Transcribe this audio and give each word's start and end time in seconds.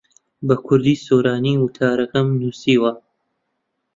بە 0.47 0.55
کوردیی 0.65 1.01
سۆرانی 1.05 1.53
وتارەکەم 1.59 2.27
نووسیوە. 2.39 2.91